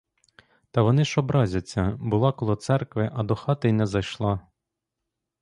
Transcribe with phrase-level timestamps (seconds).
[0.71, 4.39] Та вони ж образяться: була коло церкви, а до хати й не зайшла.